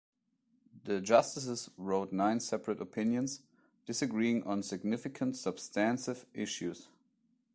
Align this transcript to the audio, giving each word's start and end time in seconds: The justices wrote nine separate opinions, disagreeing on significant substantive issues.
The 0.85 0.99
justices 0.99 1.69
wrote 1.77 2.11
nine 2.11 2.39
separate 2.39 2.81
opinions, 2.81 3.43
disagreeing 3.85 4.41
on 4.45 4.63
significant 4.63 5.35
substantive 5.37 6.25
issues. 6.33 6.87